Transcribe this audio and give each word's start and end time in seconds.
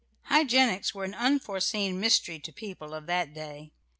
Hygienics 0.31 0.95
were 0.95 1.03
an 1.03 1.13
unforeseen 1.13 1.99
mystery 1.99 2.39
to 2.39 2.51
people 2.51 2.95
of 2.95 3.05
that 3.05 3.35
day. 3.35 3.71